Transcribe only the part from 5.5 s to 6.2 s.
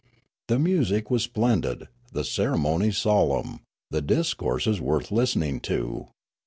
to.